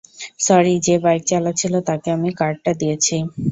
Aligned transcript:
Sorry 0.39 0.75
যে 0.85 0.95
bike 1.03 1.21
চালাচ্ছিল 1.29 1.73
তাকে 1.89 2.07
আমি 2.15 2.29
কার্ডটা 2.39 2.71
দিয়েছি। 2.81 3.15